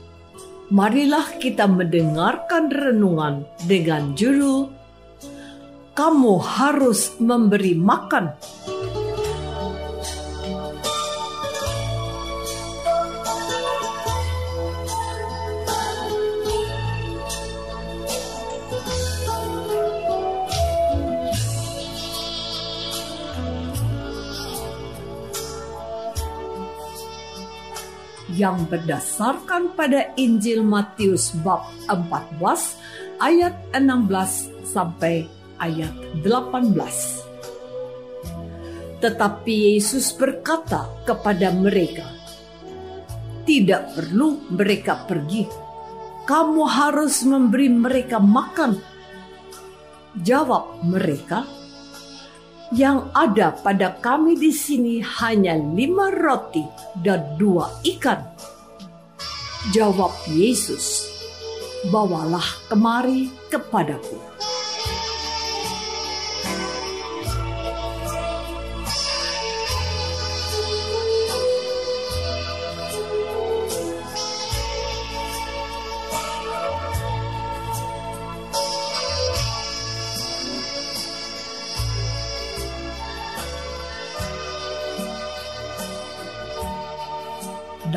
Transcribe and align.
marilah 0.71 1.35
kita 1.35 1.67
mendengarkan 1.67 2.71
renungan 2.71 3.43
dengan 3.67 4.15
judul 4.15 4.71
"Kamu 5.91 6.39
harus 6.39 7.19
memberi 7.19 7.75
makan". 7.75 8.31
Yang 28.41 28.65
berdasarkan 28.65 29.77
pada 29.77 30.17
Injil 30.17 30.65
Matius 30.65 31.37
bab 31.45 31.69
14 31.85 32.41
ayat 33.21 33.53
16 33.77 34.65
sampai 34.65 35.29
ayat 35.61 35.93
18. 36.25 36.73
Tetapi 38.97 39.77
Yesus 39.77 40.09
berkata 40.17 40.89
kepada 41.05 41.53
mereka, 41.53 42.09
"Tidak 43.45 43.93
perlu 43.93 44.49
mereka 44.49 45.05
pergi. 45.05 45.45
Kamu 46.25 46.65
harus 46.65 47.21
memberi 47.21 47.69
mereka 47.69 48.17
makan." 48.17 48.81
Jawab 50.17 50.81
mereka, 50.81 51.45
yang 52.71 53.11
ada 53.11 53.51
pada 53.51 53.99
kami 53.99 54.39
di 54.39 54.51
sini 54.55 55.03
hanya 55.03 55.59
lima 55.59 56.07
roti 56.07 56.63
dan 57.03 57.35
dua 57.35 57.67
ikan. 57.83 58.23
Jawab 59.75 60.15
Yesus, 60.31 61.05
bawalah 61.91 62.47
kemari 62.71 63.29
kepadaku. 63.51 64.30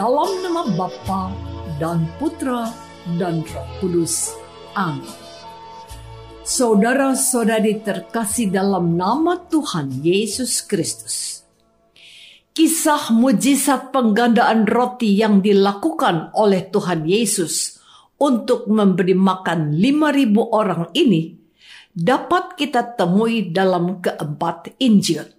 Dalam 0.04 0.37
nama 0.44 0.69
Bapa 0.76 1.32
dan 1.81 2.04
Putra 2.20 2.69
dan 3.16 3.41
Roh 3.41 3.69
Kudus. 3.81 4.37
Amin. 4.76 5.09
Saudara-saudari 6.44 7.81
terkasih 7.81 8.53
dalam 8.53 9.00
nama 9.00 9.41
Tuhan 9.48 10.04
Yesus 10.04 10.60
Kristus. 10.60 11.41
Kisah 12.53 13.16
mujizat 13.16 13.97
penggandaan 13.97 14.69
roti 14.69 15.09
yang 15.09 15.41
dilakukan 15.41 16.36
oleh 16.36 16.69
Tuhan 16.69 17.09
Yesus 17.09 17.81
untuk 18.21 18.69
memberi 18.69 19.16
makan 19.16 19.72
5000 19.72 20.36
orang 20.53 20.92
ini 20.92 21.32
dapat 21.97 22.60
kita 22.60 22.92
temui 22.92 23.48
dalam 23.48 24.04
keempat 24.04 24.76
Injil. 24.84 25.32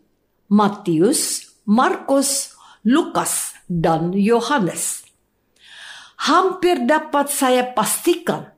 Matius, 0.49 1.53
Markus, 1.69 2.57
Lukas, 2.81 3.54
dan 3.65 4.13
Yohanes. 4.13 5.05
Hampir 6.25 6.87
dapat 6.87 7.27
saya 7.27 7.75
pastikan, 7.75 8.55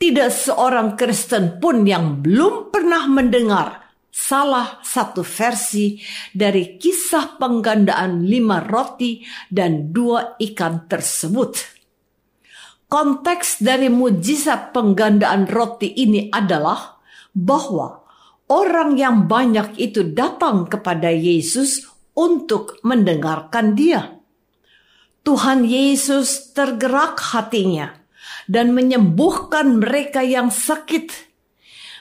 tidak 0.00 0.32
seorang 0.32 0.96
Kristen 0.96 1.60
pun 1.60 1.84
yang 1.84 2.24
belum 2.24 2.72
pernah 2.72 3.04
mendengar 3.10 3.90
salah 4.10 4.82
satu 4.82 5.22
versi 5.22 6.02
dari 6.34 6.76
kisah 6.76 7.38
penggandaan 7.38 8.26
lima 8.26 8.60
roti 8.60 9.22
dan 9.48 9.94
dua 9.94 10.36
ikan 10.38 10.90
tersebut. 10.90 11.80
Konteks 12.90 13.62
dari 13.62 13.86
mujizat 13.86 14.74
penggandaan 14.74 15.46
roti 15.46 15.94
ini 15.94 16.26
adalah 16.26 16.98
bahwa 17.30 18.02
orang 18.50 18.98
yang 18.98 19.30
banyak 19.30 19.78
itu 19.78 20.10
datang 20.10 20.66
kepada 20.66 21.06
Yesus 21.06 21.86
untuk 22.18 22.82
mendengarkan 22.82 23.78
Dia. 23.78 24.19
Tuhan 25.20 25.68
Yesus 25.68 26.56
tergerak 26.56 27.20
hatinya 27.20 27.92
dan 28.48 28.72
menyembuhkan 28.72 29.78
mereka 29.78 30.24
yang 30.24 30.48
sakit. 30.48 31.30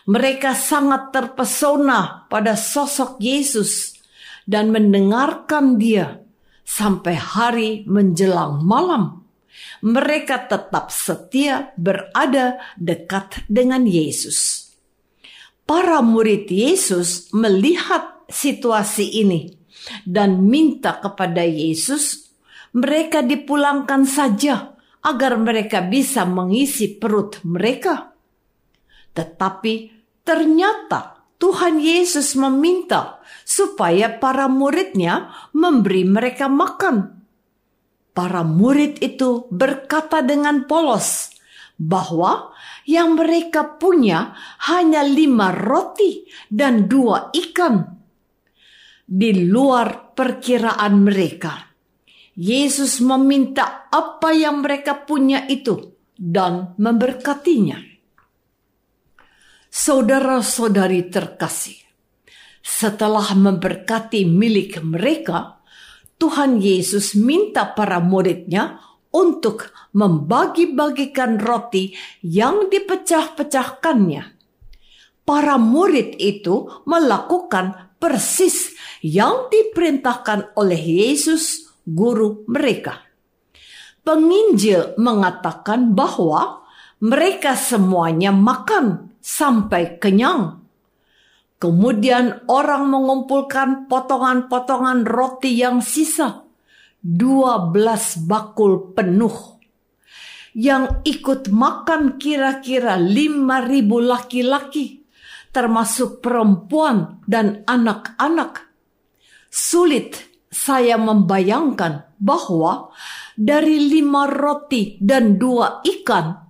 Mereka 0.09 0.57
sangat 0.57 1.13
terpesona 1.13 2.25
pada 2.31 2.57
sosok 2.57 3.21
Yesus 3.21 3.99
dan 4.49 4.73
mendengarkan 4.73 5.77
Dia 5.77 6.17
sampai 6.65 7.13
hari 7.13 7.69
menjelang 7.85 8.65
malam. 8.65 9.27
Mereka 9.83 10.49
tetap 10.49 10.89
setia 10.89 11.75
berada 11.77 12.57
dekat 12.79 13.45
dengan 13.45 13.85
Yesus. 13.85 14.71
Para 15.67 16.01
murid 16.01 16.49
Yesus 16.49 17.29
melihat 17.29 18.25
situasi 18.25 19.21
ini 19.21 19.53
dan 20.05 20.41
minta 20.49 20.97
kepada 20.97 21.45
Yesus 21.45 22.28
mereka 22.75 23.25
dipulangkan 23.25 24.05
saja 24.05 24.75
agar 25.03 25.39
mereka 25.39 25.85
bisa 25.85 26.27
mengisi 26.27 26.99
perut 26.99 27.39
mereka. 27.47 28.11
Tetapi 29.15 29.73
ternyata 30.21 31.19
Tuhan 31.39 31.79
Yesus 31.79 32.35
meminta 32.35 33.23
supaya 33.47 34.11
para 34.19 34.51
muridnya 34.51 35.31
memberi 35.55 36.03
mereka 36.03 36.51
makan. 36.51 37.23
Para 38.11 38.43
murid 38.43 38.99
itu 38.99 39.47
berkata 39.47 40.19
dengan 40.19 40.67
polos 40.67 41.31
bahwa 41.79 42.51
yang 42.83 43.15
mereka 43.15 43.79
punya 43.79 44.35
hanya 44.67 44.99
lima 45.07 45.55
roti 45.55 46.27
dan 46.51 46.91
dua 46.91 47.31
ikan. 47.31 47.95
Di 49.09 49.47
luar 49.47 50.13
perkiraan 50.13 51.01
mereka, 51.01 51.68
Yesus 52.39 53.03
meminta 53.03 53.91
apa 53.91 54.31
yang 54.31 54.63
mereka 54.63 54.95
punya 55.03 55.43
itu 55.51 55.99
dan 56.15 56.71
memberkatinya. 56.79 57.83
Saudara-saudari 59.67 61.11
terkasih, 61.11 61.83
setelah 62.63 63.35
memberkati 63.35 64.23
milik 64.23 64.79
mereka, 64.79 65.59
Tuhan 66.15 66.63
Yesus 66.63 67.11
minta 67.19 67.75
para 67.75 67.99
muridnya 67.99 68.79
untuk 69.11 69.75
membagi-bagikan 69.91 71.43
roti 71.43 71.91
yang 72.23 72.71
dipecah-pecahkannya. 72.71 74.23
Para 75.27 75.59
murid 75.59 76.15
itu 76.23 76.71
melakukan 76.87 77.93
persis 77.99 78.73
yang 79.03 79.51
diperintahkan 79.51 80.55
oleh 80.55 80.79
Yesus, 80.79 81.68
guru 81.93 82.45
mereka. 82.45 83.01
Penginjil 84.05 84.97
mengatakan 84.97 85.93
bahwa 85.93 86.65
mereka 87.03 87.55
semuanya 87.55 88.33
makan 88.33 89.15
sampai 89.19 89.99
kenyang. 89.99 90.59
Kemudian 91.59 92.47
orang 92.47 92.87
mengumpulkan 92.87 93.91
potongan-potongan 93.91 95.03
roti 95.03 95.59
yang 95.59 95.83
sisa 95.83 96.47
12 97.03 97.75
bakul 98.27 98.95
penuh. 98.95 99.59
Yang 100.55 101.03
ikut 101.05 101.51
makan 101.51 102.17
kira-kira 102.17 102.97
5.000 102.97 103.85
laki-laki, 103.85 105.05
termasuk 105.53 106.23
perempuan 106.23 107.21
dan 107.29 107.61
anak-anak. 107.67 108.67
Sulit 109.51 110.28
saya 110.49 110.97
membayangkan 110.97 112.09
bahwa 112.17 112.89
dari 113.37 113.79
lima 113.79 114.27
roti 114.27 114.97
dan 114.99 115.37
dua 115.37 115.79
ikan, 115.85 116.49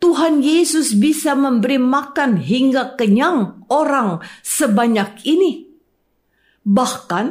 Tuhan 0.00 0.42
Yesus 0.42 0.96
bisa 0.96 1.38
memberi 1.38 1.78
makan 1.78 2.40
hingga 2.40 2.98
kenyang 2.98 3.64
orang 3.70 4.20
sebanyak 4.42 5.22
ini. 5.28 5.70
Bahkan 6.60 7.26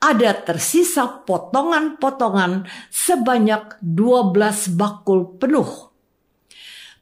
ada 0.00 0.30
tersisa 0.44 1.24
potongan-potongan 1.24 2.68
sebanyak 2.92 3.80
12 3.80 4.76
bakul 4.76 5.40
penuh. 5.40 5.92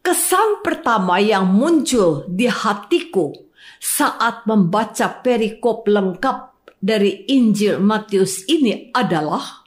Kesan 0.03 0.63
pertama 0.67 1.23
yang 1.23 1.47
muncul 1.51 2.27
di 2.27 2.47
hatiku 2.51 3.31
saat 3.79 4.47
membaca 4.47 5.23
perikop 5.23 5.87
lengkap 5.87 6.52
dari 6.83 7.31
Injil 7.31 7.79
Matius 7.79 8.43
ini 8.51 8.91
adalah 8.91 9.63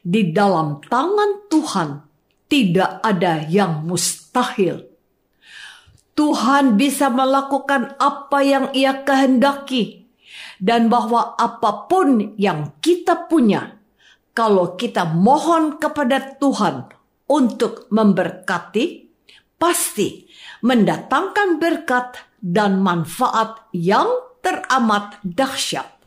di 0.00 0.30
dalam 0.30 0.78
tangan 0.78 1.50
Tuhan 1.50 1.88
tidak 2.46 3.02
ada 3.02 3.42
yang 3.50 3.82
mustahil. 3.82 4.86
Tuhan 6.14 6.78
bisa 6.78 7.10
melakukan 7.10 7.98
apa 7.98 8.38
yang 8.46 8.66
Ia 8.70 9.02
kehendaki 9.02 10.06
dan 10.60 10.86
bahwa 10.92 11.34
apa 11.34 11.88
pun 11.88 12.36
yang 12.36 12.76
kita 12.84 13.26
punya, 13.26 13.80
kalau 14.36 14.76
kita 14.76 15.08
mohon 15.08 15.80
kepada 15.80 16.36
Tuhan 16.36 16.92
untuk 17.30 17.88
memberkati, 17.88 19.08
pasti 19.56 20.28
mendatangkan 20.60 21.56
berkat 21.56 22.20
dan 22.40 22.80
manfaat 22.80 23.68
yang 23.72 24.08
teramat 24.44 25.20
dahsyat. 25.24 25.99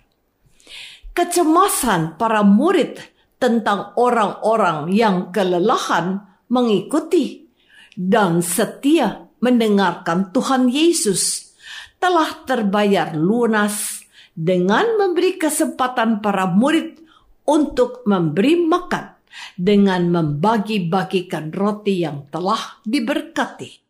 Kecemasan 1.13 2.17
para 2.17 2.41
murid 2.41 2.97
tentang 3.37 3.93
orang-orang 4.01 4.89
yang 4.89 5.29
kelelahan 5.29 6.25
mengikuti 6.49 7.53
dan 7.93 8.41
setia 8.41 9.29
mendengarkan 9.37 10.33
Tuhan 10.33 10.73
Yesus 10.73 11.53
telah 12.01 12.43
terbayar 12.49 13.13
lunas 13.13 14.01
dengan 14.33 14.97
memberi 14.97 15.37
kesempatan 15.37 16.17
para 16.17 16.49
murid 16.49 16.97
untuk 17.45 18.01
memberi 18.09 18.57
makan 18.65 19.13
dengan 19.53 20.09
membagi-bagikan 20.09 21.53
roti 21.53 22.01
yang 22.01 22.25
telah 22.33 22.81
diberkati. 22.81 23.85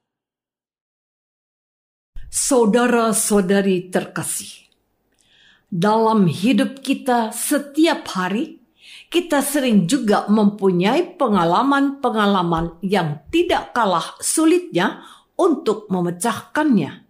Saudara-saudari 2.33 3.93
terkasih, 3.93 4.72
dalam 5.73 6.29
hidup 6.29 6.85
kita 6.85 7.33
setiap 7.33 8.05
hari, 8.13 8.61
kita 9.09 9.41
sering 9.41 9.89
juga 9.89 10.29
mempunyai 10.29 11.17
pengalaman-pengalaman 11.17 12.77
yang 12.85 13.25
tidak 13.33 13.73
kalah 13.73 14.13
sulitnya 14.21 15.01
untuk 15.33 15.89
memecahkannya 15.89 17.03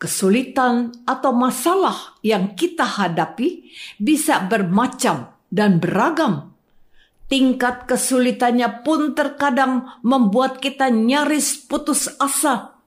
kesulitan 0.00 0.96
atau 1.04 1.36
masalah 1.36 2.16
yang 2.24 2.56
kita 2.56 2.88
hadapi 2.88 3.68
bisa 4.00 4.40
bermacam 4.48 5.36
dan 5.52 5.76
beragam. 5.76 6.56
Tingkat 7.28 7.86
kesulitannya 7.86 8.82
pun 8.82 9.12
terkadang 9.14 10.00
membuat 10.02 10.58
kita 10.58 10.88
nyaris 10.90 11.62
putus 11.68 12.10
asa, 12.18 12.80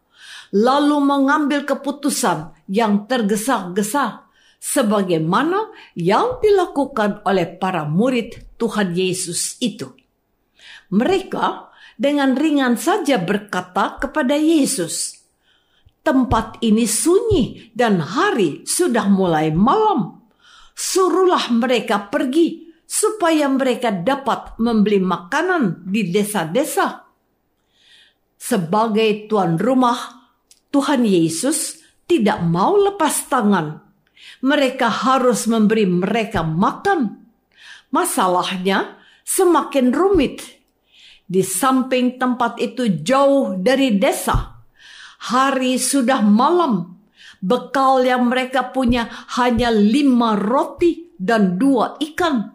lalu 0.51 0.99
mengambil 0.99 1.63
keputusan 1.63 2.51
yang 2.67 3.07
tergesa-gesa, 3.07 4.22
sebagaimana 4.63 5.75
yang 5.99 6.39
dilakukan 6.39 7.19
oleh 7.27 7.59
para 7.59 7.83
murid 7.83 8.55
Tuhan 8.55 8.95
Yesus 8.95 9.59
itu. 9.59 9.91
Mereka 10.87 11.75
dengan 11.99 12.39
ringan 12.39 12.79
saja 12.79 13.19
berkata 13.19 13.99
kepada 13.99 14.39
Yesus, 14.39 15.19
Tempat 16.03 16.59
ini 16.59 16.83
sunyi 16.83 17.71
dan 17.71 18.03
hari 18.03 18.67
sudah 18.67 19.07
mulai 19.07 19.55
malam. 19.55 20.19
Suruhlah 20.75 21.47
mereka 21.51 22.11
pergi 22.11 22.75
supaya 22.83 23.47
mereka 23.47 23.87
dapat 23.87 24.59
membeli 24.59 24.99
makanan 24.99 25.87
di 25.87 26.11
desa-desa. 26.11 27.07
Sebagai 28.35 29.31
tuan 29.31 29.55
rumah, 29.55 30.27
Tuhan 30.75 31.07
Yesus 31.07 31.79
tidak 32.03 32.43
mau 32.43 32.75
lepas 32.75 33.23
tangan. 33.31 33.82
Mereka 34.43 34.87
harus 34.87 35.47
memberi 35.47 35.87
mereka 35.87 36.43
makan. 36.43 37.23
Masalahnya 37.93 38.99
semakin 39.23 39.93
rumit. 39.93 40.43
Di 41.23 41.41
samping 41.41 42.19
tempat 42.19 42.59
itu 42.59 43.01
jauh 43.01 43.55
dari 43.55 43.95
desa 43.95 44.53
Hari 45.23 45.79
sudah 45.79 46.19
malam. 46.19 46.99
Bekal 47.39 48.03
yang 48.03 48.27
mereka 48.27 48.75
punya 48.75 49.07
hanya 49.39 49.71
lima 49.71 50.35
roti 50.35 51.15
dan 51.15 51.55
dua 51.55 51.95
ikan. 52.11 52.51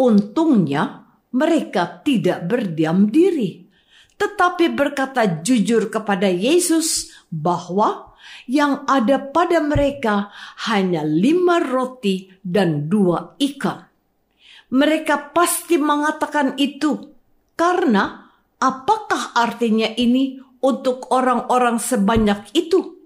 Untungnya 0.00 1.04
mereka 1.36 2.00
tidak 2.00 2.48
berdiam 2.48 3.12
diri, 3.12 3.68
tetapi 4.16 4.72
berkata 4.72 5.44
jujur 5.44 5.92
kepada 5.92 6.32
Yesus 6.32 7.12
bahwa 7.28 8.09
yang 8.46 8.86
ada 8.86 9.20
pada 9.20 9.62
mereka 9.62 10.30
hanya 10.70 11.06
lima 11.06 11.60
roti 11.62 12.30
dan 12.40 12.90
dua 12.90 13.36
ikan. 13.38 13.86
Mereka 14.70 15.34
pasti 15.34 15.76
mengatakan 15.76 16.54
itu 16.54 17.10
karena 17.58 18.30
apakah 18.62 19.34
artinya 19.34 19.90
ini 19.98 20.38
untuk 20.62 21.10
orang-orang 21.10 21.82
sebanyak 21.82 22.54
itu. 22.54 23.02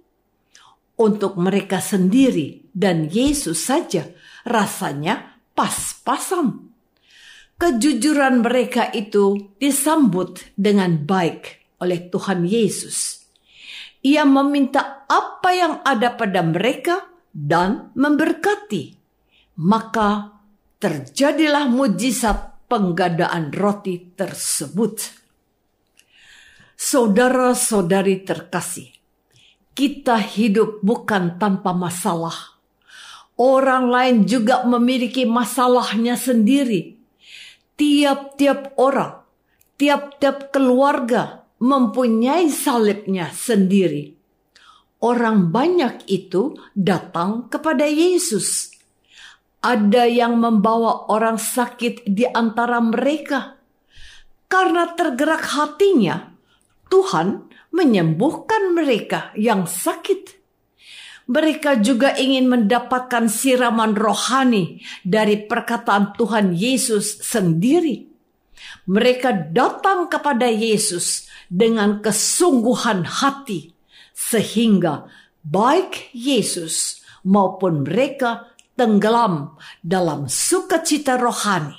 Untuk 0.94 1.34
mereka 1.34 1.82
sendiri 1.82 2.70
dan 2.70 3.10
Yesus 3.10 3.66
saja 3.66 4.14
rasanya 4.46 5.42
pas-pasan. 5.58 6.70
Kejujuran 7.58 8.42
mereka 8.42 8.90
itu 8.94 9.56
disambut 9.58 10.54
dengan 10.54 11.02
baik 11.02 11.74
oleh 11.82 12.10
Tuhan 12.10 12.46
Yesus. 12.46 13.23
Ia 14.04 14.28
meminta 14.28 15.08
apa 15.08 15.50
yang 15.56 15.80
ada 15.80 16.12
pada 16.12 16.44
mereka 16.44 17.08
dan 17.32 17.88
memberkati. 17.96 19.00
Maka 19.64 20.28
terjadilah 20.76 21.72
mujizat 21.72 22.68
penggadaan 22.68 23.48
roti 23.48 24.12
tersebut. 24.12 25.24
Saudara-saudari 26.76 28.20
terkasih, 28.28 28.92
kita 29.72 30.20
hidup 30.20 30.84
bukan 30.84 31.40
tanpa 31.40 31.72
masalah. 31.72 32.60
Orang 33.40 33.88
lain 33.88 34.28
juga 34.28 34.68
memiliki 34.68 35.24
masalahnya 35.24 36.20
sendiri. 36.20 37.00
Tiap-tiap 37.74 38.76
orang, 38.76 39.24
tiap-tiap 39.80 40.52
keluarga 40.52 41.43
mempunyai 41.64 42.52
salibnya 42.52 43.32
sendiri. 43.32 44.12
Orang 45.00 45.48
banyak 45.48 46.04
itu 46.12 46.60
datang 46.76 47.48
kepada 47.48 47.88
Yesus. 47.88 48.68
Ada 49.64 50.04
yang 50.04 50.36
membawa 50.36 51.08
orang 51.08 51.40
sakit 51.40 52.04
di 52.04 52.28
antara 52.28 52.84
mereka. 52.84 53.56
Karena 54.44 54.92
tergerak 54.92 55.40
hatinya, 55.56 56.36
Tuhan 56.92 57.48
menyembuhkan 57.72 58.76
mereka 58.76 59.32
yang 59.32 59.64
sakit. 59.64 60.36
Mereka 61.24 61.80
juga 61.80 62.12
ingin 62.12 62.52
mendapatkan 62.52 63.24
siraman 63.32 63.96
rohani 63.96 64.84
dari 65.00 65.40
perkataan 65.48 66.12
Tuhan 66.12 66.52
Yesus 66.52 67.24
sendiri. 67.24 68.04
Mereka 68.84 69.48
datang 69.56 70.12
kepada 70.12 70.44
Yesus 70.44 71.24
dengan 71.50 72.00
kesungguhan 72.00 73.06
hati, 73.06 73.72
sehingga 74.12 75.08
baik 75.44 76.12
Yesus 76.16 77.04
maupun 77.24 77.84
mereka 77.84 78.54
tenggelam 78.74 79.56
dalam 79.80 80.26
sukacita 80.26 81.16
rohani. 81.20 81.78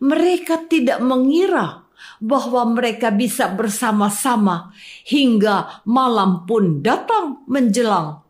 Mereka 0.00 0.68
tidak 0.68 1.00
mengira 1.00 1.88
bahwa 2.20 2.68
mereka 2.68 3.12
bisa 3.12 3.48
bersama-sama 3.52 4.72
hingga 5.08 5.84
malam 5.88 6.44
pun 6.44 6.80
datang 6.84 7.44
menjelang 7.48 8.26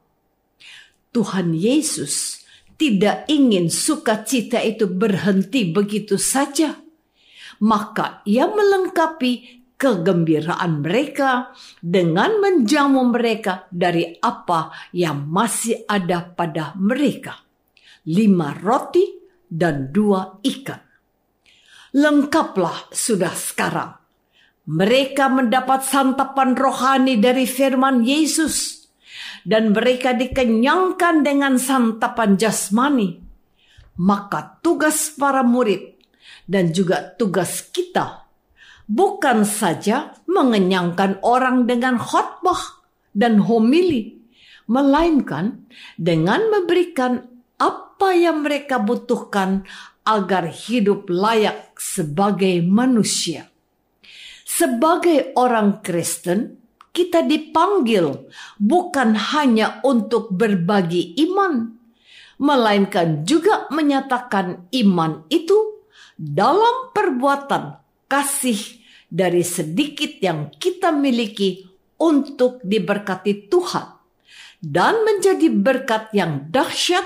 Tuhan 1.16 1.56
Yesus 1.56 2.44
tidak 2.76 3.24
ingin 3.32 3.72
sukacita 3.72 4.60
itu 4.60 4.84
berhenti 4.84 5.72
begitu 5.72 6.20
saja. 6.20 6.76
Maka 7.64 8.20
ia 8.28 8.44
melengkapi 8.44 9.64
kegembiraan 9.76 10.80
mereka 10.80 11.52
dengan 11.84 12.40
menjamu 12.40 13.12
mereka 13.12 13.68
dari 13.68 14.16
apa 14.18 14.72
yang 14.96 15.28
masih 15.28 15.84
ada 15.84 16.24
pada 16.32 16.72
mereka. 16.80 17.44
Lima 18.08 18.56
roti 18.56 19.04
dan 19.44 19.92
dua 19.92 20.40
ikan. 20.40 20.80
Lengkaplah 21.96 22.92
sudah 22.92 23.32
sekarang. 23.32 23.92
Mereka 24.66 25.30
mendapat 25.30 25.86
santapan 25.86 26.58
rohani 26.58 27.22
dari 27.22 27.46
firman 27.46 28.02
Yesus 28.02 28.88
dan 29.46 29.70
mereka 29.70 30.10
dikenyangkan 30.10 31.22
dengan 31.22 31.54
santapan 31.54 32.34
jasmani, 32.34 33.22
maka 34.02 34.58
tugas 34.58 35.14
para 35.14 35.46
murid 35.46 35.94
dan 36.50 36.74
juga 36.74 37.14
tugas 37.14 37.62
kita 37.70 38.25
bukan 38.86 39.42
saja 39.42 40.14
mengenyangkan 40.30 41.22
orang 41.22 41.66
dengan 41.66 41.98
khotbah 41.98 42.82
dan 43.12 43.42
homili, 43.42 44.18
melainkan 44.70 45.66
dengan 45.98 46.46
memberikan 46.50 47.26
apa 47.58 48.14
yang 48.14 48.46
mereka 48.46 48.78
butuhkan 48.78 49.66
agar 50.06 50.46
hidup 50.46 51.10
layak 51.10 51.74
sebagai 51.78 52.62
manusia. 52.62 53.50
Sebagai 54.46 55.34
orang 55.34 55.82
Kristen, 55.82 56.62
kita 56.94 57.26
dipanggil 57.26 58.30
bukan 58.56 59.18
hanya 59.34 59.84
untuk 59.84 60.32
berbagi 60.32 61.18
iman, 61.28 61.76
melainkan 62.40 63.26
juga 63.26 63.68
menyatakan 63.68 64.70
iman 64.72 65.28
itu 65.28 65.84
dalam 66.16 66.88
perbuatan 66.96 67.85
kasih 68.06 68.58
dari 69.06 69.42
sedikit 69.46 70.18
yang 70.18 70.50
kita 70.54 70.90
miliki 70.90 71.66
untuk 71.98 72.62
diberkati 72.62 73.46
Tuhan 73.46 73.86
dan 74.62 75.04
menjadi 75.06 75.48
berkat 75.52 76.10
yang 76.16 76.50
dahsyat 76.50 77.04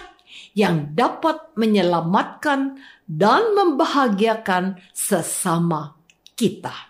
yang 0.55 0.95
dapat 0.95 1.55
menyelamatkan 1.55 2.79
dan 3.07 3.43
membahagiakan 3.55 4.79
sesama 4.95 5.99
kita. 6.35 6.90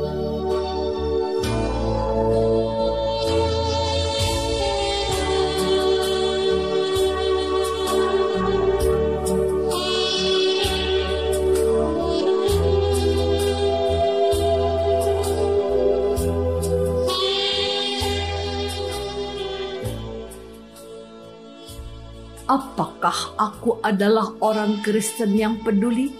Adalah 23.81 24.33
orang 24.41 24.81
Kristen 24.85 25.33
yang 25.37 25.61
peduli 25.61 26.13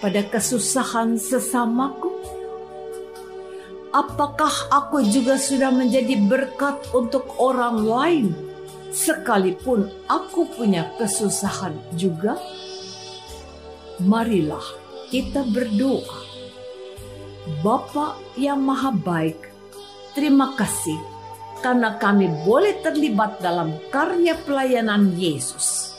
pada 0.00 0.24
kesusahan 0.24 1.20
sesamaku? 1.20 2.12
Apakah 3.90 4.70
aku 4.70 5.02
juga 5.02 5.34
sudah 5.34 5.74
menjadi 5.74 6.14
berkat 6.30 6.78
untuk 6.94 7.26
orang 7.42 7.82
lain, 7.82 8.26
sekalipun 8.94 9.90
aku 10.06 10.46
punya 10.54 10.94
kesusahan 10.94 11.74
juga? 11.98 12.38
Marilah 13.98 14.62
kita 15.10 15.42
berdoa. 15.42 16.22
Bapa 17.66 18.14
yang 18.38 18.62
Maha 18.62 18.94
Baik, 18.94 19.50
terima 20.14 20.54
kasih 20.54 20.96
karena 21.60 21.98
kami 21.98 22.30
boleh 22.46 22.78
terlibat 22.80 23.42
dalam 23.42 23.74
karya 23.90 24.38
pelayanan 24.46 25.18
Yesus. 25.18 25.89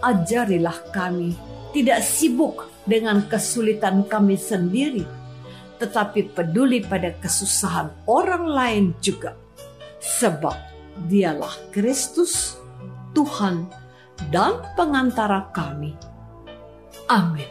Ajarilah 0.00 0.90
kami 0.90 1.36
tidak 1.76 2.00
sibuk 2.02 2.66
dengan 2.88 3.22
kesulitan 3.28 4.02
kami 4.08 4.34
sendiri, 4.34 5.04
tetapi 5.78 6.32
peduli 6.32 6.82
pada 6.82 7.14
kesusahan 7.20 7.92
orang 8.08 8.44
lain 8.48 8.84
juga. 8.98 9.36
Sebab 10.00 10.56
dialah 11.06 11.52
Kristus, 11.70 12.56
Tuhan, 13.12 13.68
dan 14.32 14.60
pengantara 14.76 15.52
kami. 15.52 15.92
Amin. 17.08 17.48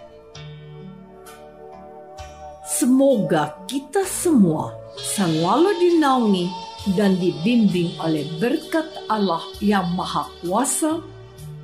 Semoga 2.66 3.60
kita 3.68 4.08
semua 4.08 4.72
selalu 4.96 5.76
dinaungi 5.84 6.48
dan 6.96 7.20
dibimbing 7.20 7.92
oleh 8.00 8.24
berkat 8.40 8.88
Allah 9.12 9.44
yang 9.60 9.84
Maha 10.00 10.32
Kuasa, 10.40 11.04